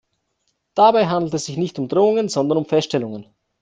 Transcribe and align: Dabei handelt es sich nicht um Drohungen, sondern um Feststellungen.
Dabei 0.73 1.05
handelt 1.05 1.35
es 1.35 1.45
sich 1.45 1.57
nicht 1.57 1.77
um 1.77 1.87
Drohungen, 1.87 2.27
sondern 2.27 2.57
um 2.57 2.65
Feststellungen. 2.65 3.27